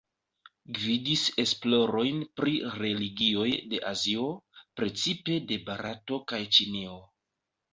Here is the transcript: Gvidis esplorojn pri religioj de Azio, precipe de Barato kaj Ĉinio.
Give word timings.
Gvidis 0.77 1.25
esplorojn 1.43 2.23
pri 2.39 2.55
religioj 2.77 3.47
de 3.75 3.83
Azio, 3.91 4.27
precipe 4.81 5.39
de 5.53 5.61
Barato 5.69 6.23
kaj 6.33 6.45
Ĉinio. 6.59 6.99